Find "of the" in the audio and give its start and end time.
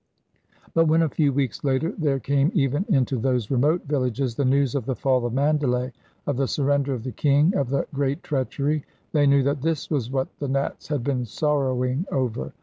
4.73-4.95, 6.25-6.47, 6.95-7.11, 7.55-7.85